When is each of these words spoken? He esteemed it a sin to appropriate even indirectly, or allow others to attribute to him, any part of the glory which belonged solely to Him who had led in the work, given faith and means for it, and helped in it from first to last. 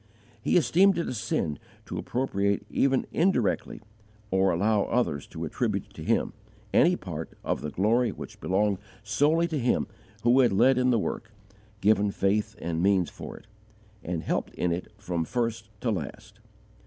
He 0.41 0.57
esteemed 0.57 0.97
it 0.97 1.07
a 1.07 1.13
sin 1.13 1.59
to 1.85 1.99
appropriate 1.99 2.65
even 2.71 3.05
indirectly, 3.11 3.81
or 4.31 4.49
allow 4.49 4.85
others 4.85 5.27
to 5.27 5.45
attribute 5.45 5.93
to 5.93 6.03
him, 6.03 6.33
any 6.73 6.95
part 6.95 7.37
of 7.43 7.61
the 7.61 7.69
glory 7.69 8.11
which 8.11 8.39
belonged 8.39 8.79
solely 9.03 9.47
to 9.49 9.59
Him 9.59 9.85
who 10.23 10.39
had 10.39 10.53
led 10.53 10.79
in 10.79 10.89
the 10.89 10.97
work, 10.97 11.31
given 11.81 12.09
faith 12.09 12.55
and 12.59 12.81
means 12.81 13.11
for 13.11 13.37
it, 13.37 13.45
and 14.03 14.23
helped 14.23 14.55
in 14.55 14.71
it 14.71 14.91
from 14.97 15.23
first 15.23 15.69
to 15.81 15.91
last. 15.91 16.39